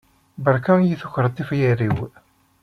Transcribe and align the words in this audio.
Berka 0.43 0.73
i 0.81 0.85
yi-tukreḍ 0.87 1.31
tifyar-iw! 1.35 1.97